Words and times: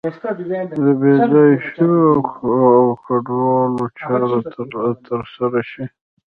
د 0.81 0.83
بې 0.99 1.13
ځایه 1.31 1.57
شویو 1.69 2.09
او 2.79 2.87
کډوالو 3.05 3.85
چارې 3.99 4.37
تر 5.07 5.21
سره 5.35 5.59
شي. 5.69 5.85